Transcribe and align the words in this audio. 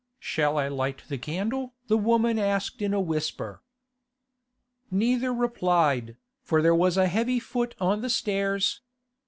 'Shall 0.17 0.57
I 0.57 0.67
light 0.67 1.03
the 1.09 1.17
candle?' 1.19 1.75
the 1.85 1.95
woman 1.95 2.39
asked 2.39 2.81
in 2.81 2.91
a 2.91 2.99
whisper. 2.99 3.61
Neither 4.89 5.31
replied, 5.31 6.17
for 6.41 6.63
there 6.63 6.73
was 6.73 6.97
a 6.97 7.07
heavy 7.07 7.39
foot 7.39 7.75
on 7.79 8.01
the 8.01 8.09
stairs. 8.09 8.81